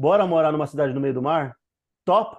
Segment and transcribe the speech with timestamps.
[0.00, 1.54] Bora morar numa cidade no meio do mar?
[2.06, 2.34] Top!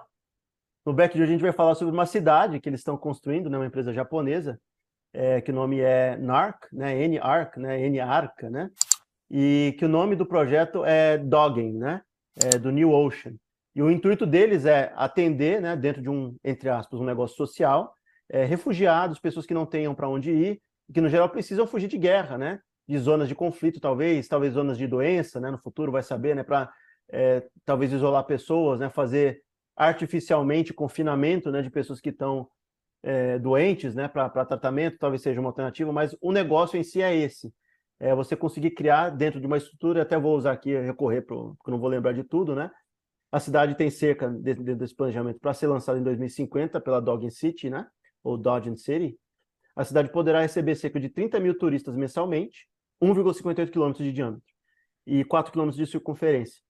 [0.84, 3.48] No back de hoje a gente vai falar sobre uma cidade que eles estão construindo,
[3.48, 4.60] né, uma empresa japonesa,
[5.14, 8.68] é, que o nome é NARC, né, N-ARC, né, N-ARC, né,
[9.30, 12.02] e que o nome do projeto é Dogging, né,
[12.42, 13.36] é, do New Ocean.
[13.76, 17.94] E o intuito deles é atender, né, dentro de um, entre aspas, um negócio social,
[18.28, 20.60] é, refugiados, pessoas que não tenham para onde ir,
[20.92, 22.58] que no geral precisam fugir de guerra, né,
[22.88, 26.42] de zonas de conflito, talvez, talvez zonas de doença, né, no futuro vai saber, né,
[26.42, 26.68] para
[27.10, 29.42] é, talvez isolar pessoas, né, fazer
[29.76, 32.48] artificialmente confinamento né, de pessoas que estão
[33.02, 37.14] é, doentes né, para tratamento, talvez seja uma alternativa, mas o negócio em si é
[37.14, 37.52] esse.
[37.98, 41.70] É você conseguir criar dentro de uma estrutura, até vou usar aqui, recorrer, pro, porque
[41.70, 42.70] não vou lembrar de tudo, né?
[43.30, 47.70] A cidade tem cerca, dentro desse planejamento, para ser lançada em 2050 pela Doggin City,
[47.70, 47.86] né?
[48.22, 49.16] Ou Dodging City.
[49.74, 52.68] A cidade poderá receber cerca de 30 mil turistas mensalmente,
[53.02, 54.52] 1,58 km de diâmetro
[55.06, 56.62] e 4 km de circunferência.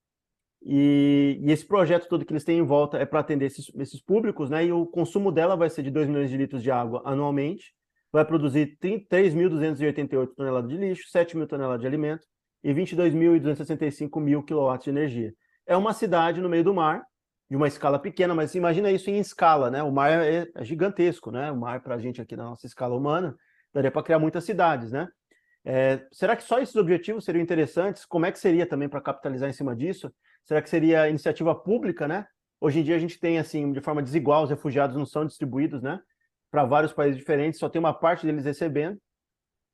[0.65, 4.01] E, e, esse projeto todo que eles têm em volta é para atender esses, esses,
[4.01, 4.67] públicos, né?
[4.67, 7.75] E o consumo dela vai ser de 2 milhões de litros de água anualmente,
[8.13, 12.27] vai produzir 3.288 toneladas de lixo, 7 mil toneladas de alimento
[12.63, 15.35] e 22.265 mil quilowatts de energia.
[15.67, 17.03] É uma cidade no meio do mar,
[17.51, 19.83] de uma escala pequena, mas imagina isso em escala, né?
[19.83, 21.51] O mar é, é gigantesco, né?
[21.51, 23.37] O mar, para a gente aqui na nossa escala humana,
[23.75, 25.09] daria para criar muitas cidades, né?
[25.65, 28.05] É, será que só esses objetivos seriam interessantes?
[28.05, 30.13] Como é que seria também para capitalizar em cima disso?
[30.45, 32.27] Será que seria iniciativa pública, né?
[32.61, 35.83] Hoje em dia a gente tem, assim, de forma desigual, os refugiados não são distribuídos,
[35.83, 36.01] né?
[36.51, 38.99] Para vários países diferentes, só tem uma parte deles recebendo.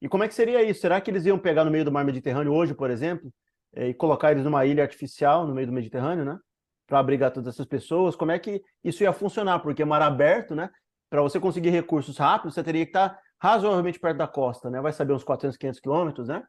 [0.01, 0.81] E como é que seria isso?
[0.81, 3.33] Será que eles iam pegar no meio do mar Mediterrâneo hoje, por exemplo,
[3.75, 6.39] eh, e colocar eles numa ilha artificial no meio do Mediterrâneo, né?
[6.87, 8.15] Para abrigar todas essas pessoas?
[8.15, 9.59] Como é que isso ia funcionar?
[9.59, 10.71] Porque mar aberto, né?
[11.11, 14.81] Para você conseguir recursos rápidos, você teria que estar razoavelmente perto da costa, né?
[14.81, 16.45] Vai saber uns 400, 500 quilômetros, né?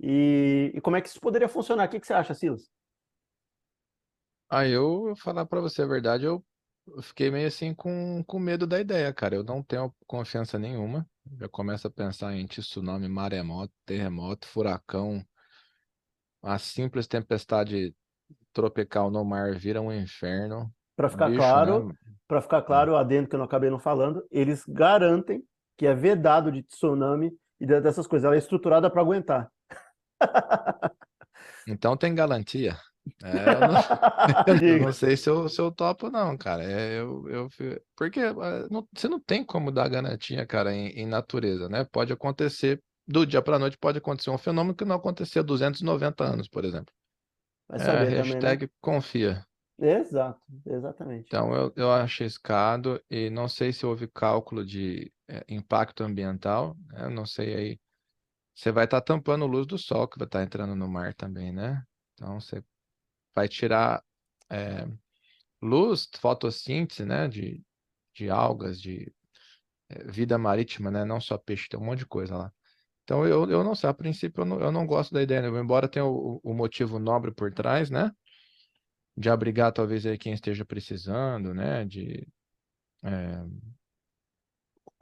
[0.00, 1.86] E, e, como é que isso poderia funcionar?
[1.86, 2.68] O que, que você acha, Silas?
[4.54, 6.44] Ah, eu falar pra você a verdade, eu
[6.86, 9.36] eu fiquei meio assim com, com medo da ideia, cara.
[9.36, 11.08] Eu não tenho confiança nenhuma.
[11.38, 15.24] Já começo a pensar em tsunami, maremoto, terremoto, furacão.
[16.42, 17.94] A simples tempestade
[18.52, 20.70] tropical no mar vira um inferno.
[20.94, 21.94] Para ficar Bicho, claro, né?
[22.28, 25.42] para ficar claro, adendo que eu não acabei não falando, eles garantem
[25.78, 28.26] que é vedado de tsunami e de- dessas coisas.
[28.26, 29.50] Ela é estruturada para aguentar.
[31.66, 32.78] Então tem garantia.
[33.22, 33.74] É, eu não,
[34.66, 36.64] eu não sei se eu, se eu topo, não, cara.
[36.64, 37.48] É, eu, eu,
[37.96, 41.84] porque ah, não- você não tem como dar garantia, cara, em, em natureza, né?
[41.84, 46.24] Pode acontecer, do dia para noite, pode acontecer um fenômeno que não acontecia há 290
[46.24, 46.92] anos, por exemplo.
[47.68, 48.56] Vai É saber também, né?
[48.56, 49.44] hashtag confia.
[49.78, 51.28] Exato, exatamente.
[51.28, 56.76] Então, eu, eu acho arriscado e não sei se houve cálculo de eh, impacto ambiental,
[56.90, 57.08] né?
[57.08, 57.80] Não sei aí.
[58.54, 61.82] Você vai estar tampando luz do sol que vai estar entrando no mar também, né?
[62.14, 62.64] Então, você
[63.34, 64.02] vai tirar
[64.50, 64.86] eh,
[65.62, 67.28] luz, fotossíntese, né?
[67.28, 67.62] De,
[68.14, 69.12] de algas, de
[69.90, 71.04] eh, vida marítima, né?
[71.04, 72.52] Não só peixe, tem um monte de coisa lá.
[73.04, 75.60] Então, eu, eu não sei, a princípio eu não, eu não gosto da ideia, né?
[75.60, 78.12] embora tenha o, o motivo nobre por trás, né?
[79.16, 81.84] De abrigar talvez aí quem esteja precisando, né?
[81.84, 82.26] De,
[83.04, 83.44] eh,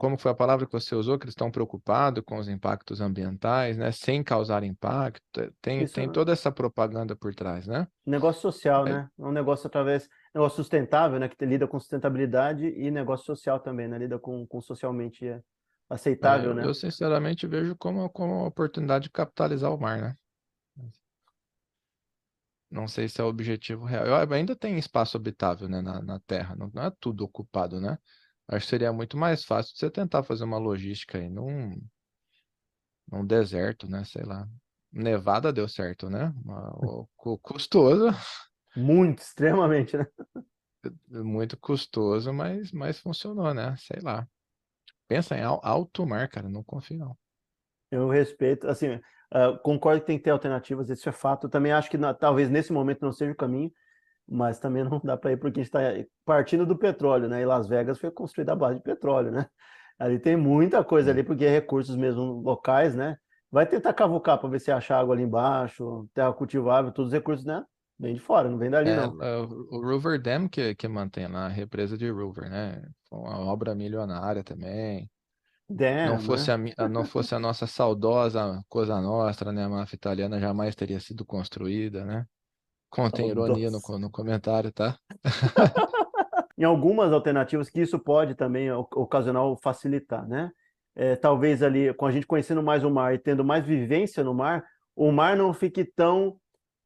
[0.01, 3.77] como foi a palavra que você usou, que eles estão preocupados com os impactos ambientais,
[3.77, 3.91] né?
[3.91, 5.53] Sem causar impacto.
[5.61, 7.87] Tem, Isso tem é- toda essa propaganda por trás, né?
[8.03, 8.93] Negócio social, É.
[8.93, 9.09] né?
[9.19, 11.29] É um negócio através, negócio sustentável, né?
[11.29, 13.99] Que lida com sustentabilidade e negócio social também, né?
[13.99, 15.43] Lida com, com socialmente é, É,
[15.87, 16.65] aceitável, eu, né?
[16.65, 20.15] eu sinceramente vejo como, como uma oportunidade de capitalizar o mar, né?
[22.71, 24.07] Não sei se é o objetivo real.
[24.07, 27.99] Eu, ainda tem espaço habitável, né, na, na Terra, não, não é tudo ocupado, né?
[28.51, 31.75] Acho que seria muito mais fácil você tentar fazer uma logística aí num,
[33.11, 34.03] num deserto, né?
[34.05, 34.47] Sei lá.
[34.91, 36.33] Nevada deu certo, né?
[37.41, 38.09] Custoso,
[38.75, 40.05] Muito, extremamente, né?
[41.09, 43.75] muito custoso, mas, mas funcionou, né?
[43.77, 44.27] Sei lá.
[45.07, 47.17] Pensa em al- alto mar, cara, não confio não.
[47.89, 48.99] Eu respeito, assim,
[49.31, 51.47] ah, concordo que tem que ter alternativas, isso é fato.
[51.47, 53.71] Eu também acho que na- talvez nesse momento não seja o caminho,
[54.31, 57.41] mas também não dá para ir porque a gente está partindo do petróleo, né?
[57.41, 59.47] E Las Vegas foi construída à base de petróleo, né?
[59.99, 63.17] Ali tem muita coisa ali, porque é recursos mesmo locais, né?
[63.51, 67.45] Vai tentar cavucar para ver se acha água ali embaixo, terra cultivável, todos os recursos,
[67.45, 67.63] né?
[67.99, 69.17] Vem de fora, não vem dali, É, não.
[69.21, 72.81] é, o Rover Dam que, que mantém lá, a represa de Rover, né?
[73.11, 75.11] Uma obra milionária também.
[76.03, 76.51] Não Dam, fosse né?
[76.51, 79.65] a, a- não fosse a nossa saudosa Cosa Nostra, né?
[79.65, 82.27] A máfia italiana jamais teria sido construída, né?
[82.91, 84.97] Contém ironia no, no comentário, tá?
[86.57, 90.51] em algumas alternativas que isso pode também ocasionar ou facilitar, né?
[90.93, 94.33] É, talvez ali, com a gente conhecendo mais o mar e tendo mais vivência no
[94.33, 94.63] mar,
[94.95, 96.37] o mar não fique tão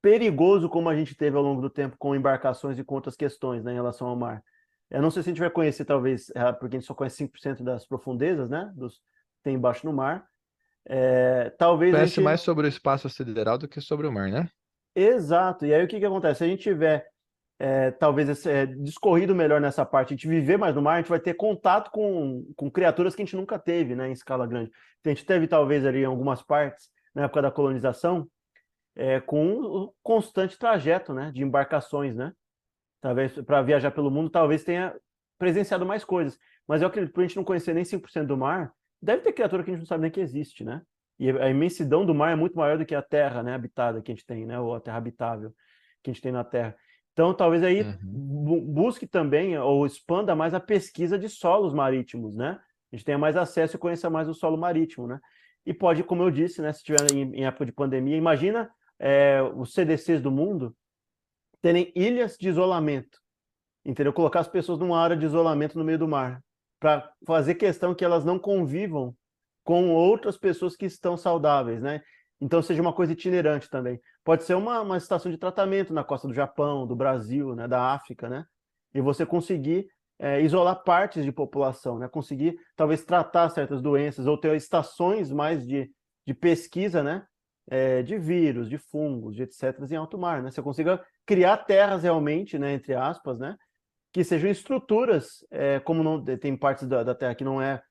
[0.01, 3.63] perigoso como a gente teve ao longo do tempo com embarcações e com outras questões
[3.63, 4.43] né, em relação ao mar.
[4.91, 7.27] Eu não sei se a gente vai conhecer, talvez, é, porque a gente só conhece
[7.27, 8.71] 5% das profundezas, né?
[8.75, 10.23] Dos que tem embaixo no mar.
[10.87, 11.91] É, talvez.
[11.91, 12.23] Conhece gente...
[12.23, 14.47] mais sobre o espaço sideral do que sobre o mar, né?
[14.95, 15.65] Exato.
[15.65, 16.39] E aí o que, que acontece?
[16.39, 17.05] Se a gente tiver
[17.59, 20.97] é, talvez esse, é, discorrido melhor nessa parte, a gente viver mais no mar, a
[20.97, 24.45] gente vai ter contato com, com criaturas que a gente nunca teve, né, em escala
[24.45, 24.71] grande.
[24.99, 28.27] Então, a gente teve talvez ali em algumas partes, na época da colonização,
[28.95, 32.33] é, com o constante trajeto, né, de embarcações, né,
[33.01, 34.93] talvez para viajar pelo mundo, talvez tenha
[35.37, 36.37] presenciado mais coisas.
[36.67, 39.63] Mas eu acredito, por a gente não conhecer nem 5% do mar, deve ter criatura
[39.63, 40.81] que a gente não sabe nem que existe, né?
[41.19, 44.11] E a imensidão do mar é muito maior do que a terra, né, habitada que
[44.11, 45.53] a gente tem, né, ou a terra habitável
[46.03, 46.75] que a gente tem na terra.
[47.13, 48.73] Então, talvez aí uhum.
[48.73, 52.59] busque também ou expanda mais a pesquisa de solos marítimos, né?
[52.91, 55.19] A gente tenha mais acesso e conheça mais o solo marítimo, né?
[55.65, 58.69] E pode, como eu disse, né, se estiver em, em, época de pandemia, imagina
[58.99, 60.75] é, os CDCs do mundo
[61.61, 63.17] terem ilhas de isolamento,
[63.83, 64.11] entendeu?
[64.11, 66.43] Colocar as pessoas numa área de isolamento no meio do mar,
[66.79, 69.15] para fazer questão que elas não convivam
[69.65, 72.01] com outras pessoas que estão saudáveis, né?
[72.39, 73.99] Então seja uma coisa itinerante também.
[74.23, 77.93] Pode ser uma, uma estação de tratamento na costa do Japão, do Brasil, né, da
[77.93, 78.45] África, né?
[78.93, 79.87] E você conseguir
[80.19, 82.07] é, isolar partes de população, né?
[82.07, 85.89] Conseguir talvez tratar certas doenças ou ter estações mais de,
[86.25, 87.25] de pesquisa, né?
[87.67, 89.79] É, de vírus, de fungos, de etc.
[89.89, 90.51] em alto mar, né?
[90.51, 92.73] Você consiga criar terras realmente, né?
[92.73, 93.57] Entre aspas, né?
[94.13, 97.81] Que sejam estruturas, é, como não tem partes da, da Terra que não é,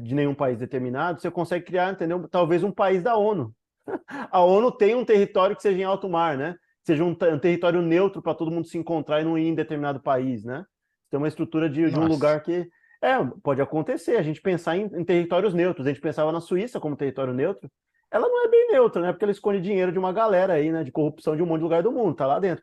[0.00, 2.26] de nenhum país determinado, você consegue criar, entendeu?
[2.28, 3.54] Talvez um país da ONU,
[4.30, 6.54] a ONU tem um território que seja em alto mar, né?
[6.84, 10.00] Seja um, um território neutro para todo mundo se encontrar e não ir em determinado
[10.00, 10.64] país, né?
[11.10, 12.66] Tem uma estrutura de, de um lugar que.
[13.04, 15.86] É, pode acontecer, a gente pensar em, em, territórios neutros.
[15.86, 17.68] A gente pensava na Suíça como território neutro.
[18.10, 19.12] Ela não é bem neutra, né?
[19.12, 20.84] Porque ela esconde dinheiro de uma galera aí, né?
[20.84, 22.62] De corrupção de um monte de lugar do mundo, tá lá dentro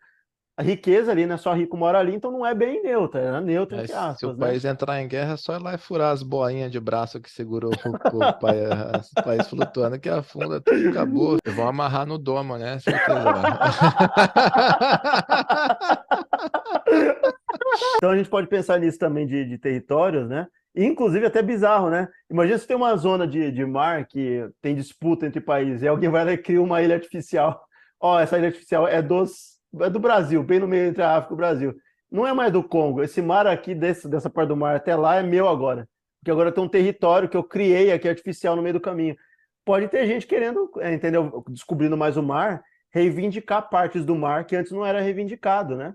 [0.59, 1.37] a riqueza ali, né?
[1.37, 4.19] Só rico mora ali, então não é bem neutra, era neutra entre aspas.
[4.19, 4.39] Se o né?
[4.39, 7.31] país entrar em guerra, é só ir lá e furar as boinhas de braço que
[7.31, 11.37] segurou o, país, país flutuando, que afunda tudo, acabou.
[11.47, 12.77] Vão amarrar no domo, né?
[12.79, 13.23] Certeza.
[17.95, 20.45] então a gente pode pensar nisso também de, de territórios, né?
[20.75, 22.09] Inclusive até bizarro, né?
[22.29, 26.09] Imagina se tem uma zona de, de mar que tem disputa entre países e alguém
[26.09, 27.63] vai lá e cria uma ilha artificial.
[27.97, 31.33] Ó, essa ilha artificial é dos é do Brasil, bem no meio entre a África
[31.33, 31.75] e o Brasil.
[32.11, 33.03] Não é mais do Congo.
[33.03, 35.87] Esse mar aqui, desse, dessa parte do mar até lá, é meu agora.
[36.19, 39.15] Porque agora tem um território que eu criei aqui artificial no meio do caminho.
[39.63, 41.43] Pode ter gente querendo, é, entendeu?
[41.47, 45.93] Descobrindo mais o mar, reivindicar partes do mar que antes não era reivindicado, né?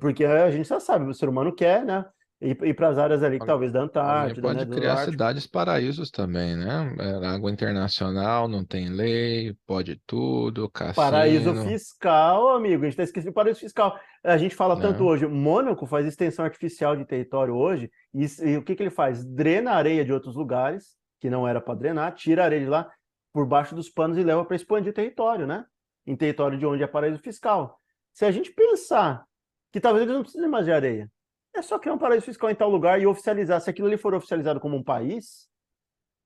[0.00, 2.04] Porque a gente já sabe, o ser humano quer, né?
[2.42, 4.40] E, e para as áreas ali, que talvez da Antártida.
[4.40, 6.94] Pode né, criar cidades paraísos também, né?
[6.98, 10.94] É, água internacional, não tem lei, pode tudo, cassino.
[10.94, 12.82] Paraíso fiscal, amigo.
[12.82, 13.94] A gente está esquecendo paraíso fiscal.
[14.24, 14.80] A gente fala não.
[14.80, 15.26] tanto hoje.
[15.26, 19.22] Mônaco faz extensão artificial de território hoje, e, e o que, que ele faz?
[19.22, 22.90] Drena areia de outros lugares, que não era para drenar, tira a areia de lá
[23.34, 25.66] por baixo dos panos e leva para expandir o território, né?
[26.06, 27.78] Em território de onde é paraíso fiscal.
[28.14, 29.24] Se a gente pensar
[29.70, 31.10] que talvez eles não precisem mais de areia,
[31.54, 33.60] é só criar um paraíso fiscal em tal lugar e oficializar.
[33.60, 35.48] Se aquilo ali for oficializado como um país,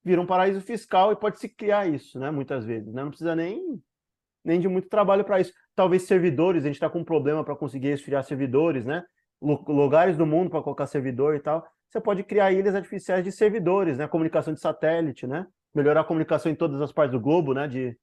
[0.04, 2.30] vira um paraíso fiscal e pode se criar isso, né?
[2.30, 3.02] Muitas vezes, né?
[3.02, 3.82] Não precisa nem,
[4.44, 5.52] nem de muito trabalho para isso.
[5.74, 9.04] Talvez servidores, a gente está com um problema para conseguir esfriar servidores, né?
[9.40, 11.66] Lugares do mundo para colocar servidor e tal.
[11.88, 14.06] Você pode criar ilhas artificiais de servidores, né?
[14.06, 15.46] Comunicação de satélite, né?
[15.74, 17.66] Melhorar a comunicação em todas as partes do globo, né?
[17.66, 17.96] De,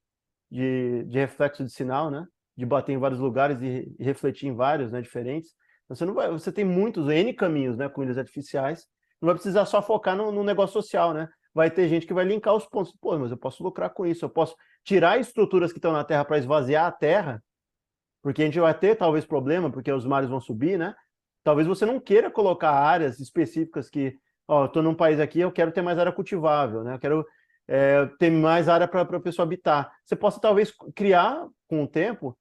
[0.50, 2.26] de, de reflexo de sinal, né?
[2.56, 5.00] De bater em vários lugares e, refletir em vários, né?
[5.00, 5.54] Diferentes.
[5.94, 8.86] Você não vai, você tem muitos N caminhos, né, com ilhas artificiais.
[9.20, 11.28] Não vai precisar só focar no, no, negócio social, né?
[11.54, 12.92] Vai ter gente que vai linkar os pontos.
[13.00, 16.24] Pô, mas eu posso lucrar com isso, eu posso tirar estruturas que estão na Terra
[16.24, 17.42] para esvaziar a Terra,
[18.22, 20.94] porque a gente vai ter talvez problema, porque os mares vão subir, né?
[21.44, 24.16] Talvez você não queira colocar áreas específicas que,
[24.48, 26.94] ó, estou num país aqui, eu quero ter mais área cultivável, né?
[26.94, 27.26] Eu quero
[27.68, 29.92] é, ter mais área para a pessoa habitar.
[30.04, 32.36] Você possa talvez criar, com o tempo,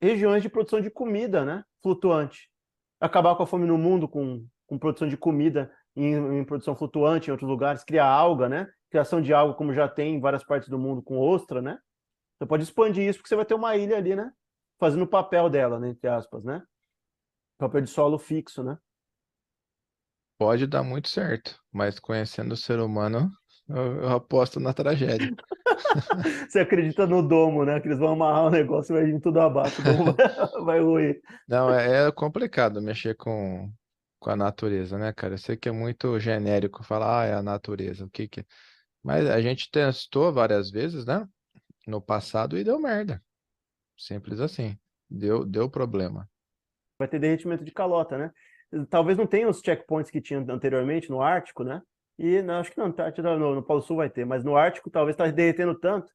[0.00, 1.62] regiões de produção de comida, né?
[1.82, 2.50] Flutuante
[3.00, 7.28] acabar com a fome no mundo com, com produção de comida em, em, produção flutuante
[7.28, 8.68] em outros lugares, criar alga, né?
[8.90, 11.78] Criação de alga, como já tem em várias partes do mundo com ostra, né?
[12.38, 14.30] Você pode expandir isso porque você vai ter uma ilha ali, né?
[14.78, 15.88] Fazendo o papel dela, né?
[15.88, 16.62] entre aspas, né?
[17.58, 18.78] Papel de solo fixo, né?
[20.38, 23.30] Pode dar muito certo, mas conhecendo o ser humano,
[23.68, 25.34] eu, eu aposto na tragédia.
[26.48, 27.80] Você acredita no domo, né?
[27.80, 29.82] Que eles vão amarrar o negócio e vai vir tudo abaixo,
[30.64, 31.20] vai ruir.
[31.48, 33.70] Não, é, é complicado mexer com,
[34.18, 35.34] com a natureza, né, cara?
[35.34, 38.44] Eu sei que é muito genérico falar, ah, é a natureza, o que que é?
[39.02, 41.26] Mas a gente testou várias vezes, né?
[41.86, 43.22] No passado e deu merda.
[43.96, 44.76] Simples assim.
[45.08, 46.28] Deu, deu problema.
[46.98, 48.32] Vai ter derretimento de calota, né?
[48.90, 51.80] Talvez não tenha os checkpoints que tinha anteriormente no Ártico, né?
[52.18, 54.90] E não, acho que não, tá, no, no Polo Sul vai ter, mas no Ártico
[54.90, 56.10] talvez está derretendo tanto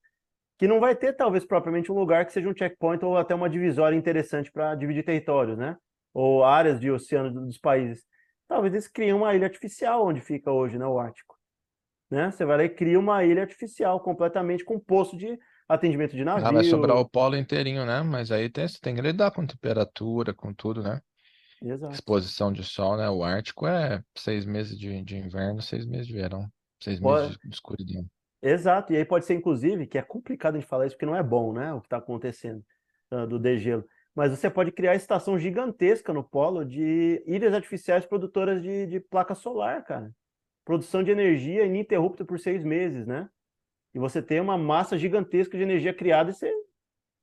[0.57, 3.49] que não vai ter, talvez, propriamente um lugar que seja um checkpoint ou até uma
[3.49, 5.75] divisória interessante para dividir territórios, né?
[6.13, 8.05] Ou áreas de oceano dos países.
[8.47, 11.35] Talvez eles criem uma ilha artificial onde fica hoje, né, o Ártico.
[12.11, 12.29] Né?
[12.29, 15.35] Você vai lá e cria uma ilha artificial completamente com posto de
[15.67, 16.45] atendimento de navio.
[16.45, 18.03] Ah, vai sobrar o polo inteirinho, né?
[18.03, 21.01] Mas aí tem, tem que lidar com temperatura, com tudo, né?
[21.61, 21.93] Exato.
[21.93, 23.09] Exposição de sol, né?
[23.09, 26.51] O Ártico é seis meses de, de inverno, seis meses de verão,
[26.81, 27.21] seis Pode...
[27.21, 28.05] meses de, de escuridão.
[28.41, 31.21] Exato, e aí pode ser, inclusive, que é complicado de falar isso, porque não é
[31.21, 32.65] bom, né, o que está acontecendo
[33.11, 33.85] uh, do degelo.
[34.15, 39.35] Mas você pode criar estação gigantesca no polo de ilhas artificiais produtoras de, de placa
[39.35, 40.11] solar, cara.
[40.65, 43.29] Produção de energia ininterrupta por seis meses, né?
[43.93, 46.51] E você tem uma massa gigantesca de energia criada e você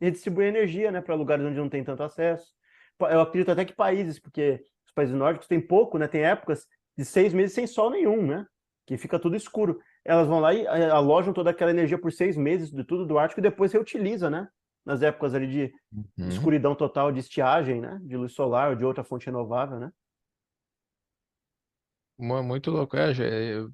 [0.00, 2.54] redistribui energia, né, para lugares onde não tem tanto acesso.
[3.00, 7.04] Eu acredito até que países, porque os países nórdicos têm pouco, né, tem épocas de
[7.04, 8.46] seis meses sem sol nenhum, né?
[8.86, 12.34] Que fica tudo escuro elas vão lá e eh, alojam toda aquela energia por seis
[12.34, 14.48] meses de tudo do Ártico e depois reutiliza, né?
[14.82, 16.28] Nas épocas ali de uhum.
[16.28, 17.98] escuridão total, de estiagem, né?
[18.02, 19.92] De luz solar ou de outra fonte renovável, né?
[22.16, 23.66] Muito louco, é, é,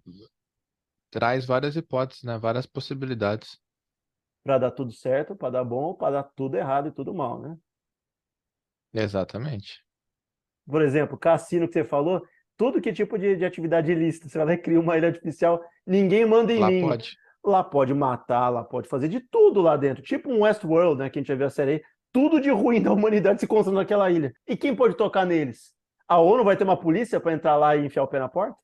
[1.08, 2.36] traz várias hipóteses, né?
[2.36, 3.56] Várias possibilidades.
[4.42, 7.56] Para dar tudo certo, para dar bom, para dar tudo errado e tudo mal, né?
[8.94, 9.82] Exatamente.
[10.66, 12.22] Por exemplo, cassino que você falou,
[12.56, 14.28] tudo que tipo de, de atividade ilícita.
[14.28, 16.82] Você vai criar uma ilha artificial, ninguém manda em lá mim.
[16.82, 17.16] Pode.
[17.44, 20.02] Lá pode matar, lá pode fazer de tudo lá dentro.
[20.02, 21.10] Tipo um Westworld, né?
[21.10, 21.82] Que a gente já viu a série aí.
[22.12, 24.32] Tudo de ruim da humanidade se concentra naquela ilha.
[24.48, 25.74] E quem pode tocar neles?
[26.08, 28.56] A ONU vai ter uma polícia para entrar lá e enfiar o pé na porta?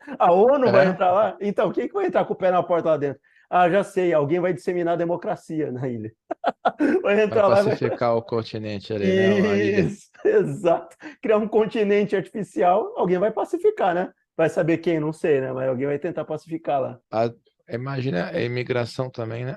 [0.18, 0.72] A ONU é.
[0.72, 1.36] vai entrar lá?
[1.40, 3.20] Então, quem que vai entrar com o pé na porta lá dentro?
[3.48, 6.12] Ah, já sei, alguém vai disseminar a democracia na ilha.
[7.02, 8.18] vai entrar vai pacificar vai...
[8.18, 9.62] o continente ali, né?
[9.62, 10.96] Isso, exato.
[11.22, 14.12] Criar um continente artificial, alguém vai pacificar, né?
[14.36, 15.52] Vai saber quem, não sei, né?
[15.52, 16.98] Mas alguém vai tentar pacificar lá.
[17.10, 17.30] A...
[17.68, 19.56] Imagina a imigração também, né?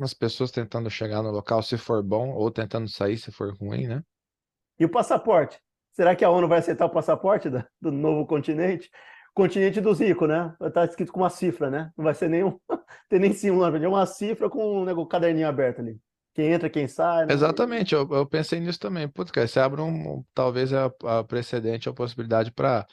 [0.00, 3.88] As pessoas tentando chegar no local se for bom, ou tentando sair se for ruim,
[3.88, 4.02] né?
[4.78, 5.58] E o passaporte?
[5.92, 8.88] Será que a ONU vai aceitar o passaporte do novo continente?
[9.38, 10.52] Continente dos ricos, né?
[10.60, 11.92] Estar escrito com uma cifra, né?
[11.96, 12.58] Não vai ser nenhum,
[13.08, 15.96] tem nem símbolo, é uma cifra com um caderninho aberto ali.
[16.34, 17.24] Quem entra, quem sai.
[17.24, 17.32] Né?
[17.32, 19.08] Exatamente, eu, eu, pensei nisso também.
[19.08, 22.84] Putz, cara, você abre um, talvez a, a precedente, a possibilidade para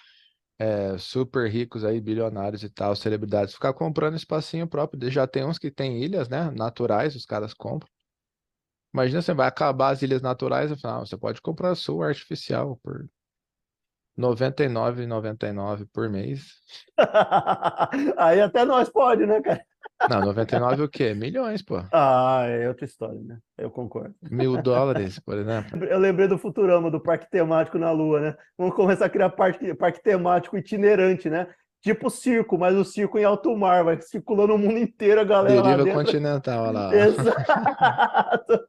[0.60, 5.10] é, super ricos aí, bilionários e tal, celebridades, ficar comprando espacinho próprio.
[5.10, 6.52] Já tem uns que tem ilhas, né?
[6.52, 7.90] Naturais, os caras compram.
[8.94, 12.08] Imagina, você vai acabar as ilhas naturais e falar, ah, você pode comprar a sua
[12.08, 13.10] artificial por
[14.18, 16.46] 99,99 por mês.
[18.18, 19.62] Aí até nós pode, né, cara?
[20.10, 21.14] Não, 99 o quê?
[21.14, 21.82] Milhões, pô.
[21.92, 23.38] Ah, é outra história, né?
[23.58, 24.14] Eu concordo.
[24.30, 25.84] Mil dólares, por exemplo.
[25.86, 28.36] Eu lembrei do Futurama, do parque temático na Lua, né?
[28.58, 31.48] Vamos começar a criar parque, parque temático itinerante, né?
[31.82, 35.62] Tipo circo, mas o circo em alto mar, vai circulando o mundo inteiro, a galera
[35.62, 36.00] Deriva lá dentro.
[36.04, 36.92] continental, lá.
[36.98, 38.60] Exato.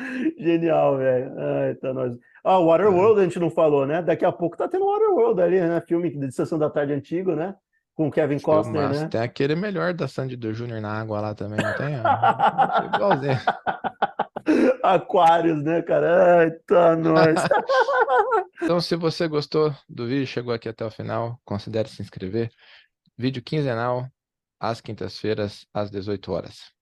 [0.38, 1.32] Genial, velho.
[1.38, 2.16] Ai, tá nós.
[2.44, 4.02] Ah, Waterworld a gente não falou, né?
[4.02, 5.80] Daqui a pouco tá tendo Waterworld ali, né?
[5.86, 7.54] Filme de Sessão da Tarde antigo, né?
[7.94, 9.08] Com o Kevin Costner, né?
[9.08, 11.96] Tem aquele melhor da Sandy do Júnior na água lá também, não tem?
[12.94, 13.38] Igualzinho.
[14.82, 16.38] Aquários, né, cara?
[16.38, 17.34] Ai, tá nós.
[18.62, 22.50] então, se você gostou do vídeo, chegou aqui até o final, considere se inscrever.
[23.18, 24.06] Vídeo quinzenal,
[24.58, 26.72] às quintas-feiras, às 18 horas.